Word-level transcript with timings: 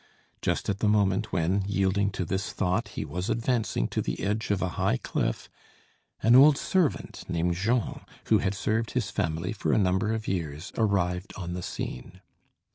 Just 0.41 0.67
at 0.67 0.79
the 0.79 0.87
moment 0.87 1.31
when, 1.31 1.61
yielding 1.67 2.09
to 2.13 2.25
this 2.25 2.51
thought, 2.51 2.87
he 2.87 3.05
was 3.05 3.29
advancing 3.29 3.87
to 3.89 4.01
the 4.01 4.21
edge 4.23 4.49
of 4.49 4.59
a 4.59 4.69
high 4.69 4.97
cliff, 4.97 5.47
an 6.23 6.35
old 6.35 6.57
servant 6.57 7.23
named 7.29 7.53
Jean, 7.53 8.01
who 8.25 8.39
had 8.39 8.55
served 8.55 8.93
his 8.97 9.11
family 9.11 9.53
for 9.53 9.71
a 9.73 9.77
number 9.77 10.11
of 10.11 10.27
years, 10.27 10.71
arrived 10.75 11.33
on 11.37 11.53
the 11.53 11.61
scene. 11.61 12.19